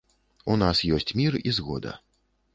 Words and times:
У 0.53 0.55
нас 0.61 0.81
ёсць 0.99 1.13
мір 1.21 1.39
і 1.47 1.55
згода. 1.61 1.95